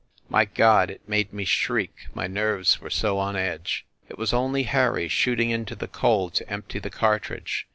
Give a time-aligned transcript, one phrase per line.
[0.29, 0.89] My God!
[0.89, 3.85] It made me shriek, my nerves were so on edge.
[4.09, 7.67] It was only Harry shooting into the coal to empty the cartridge.